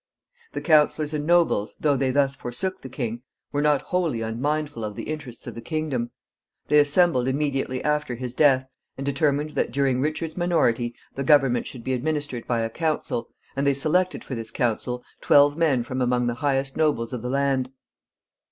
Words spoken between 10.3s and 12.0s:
minority the government should be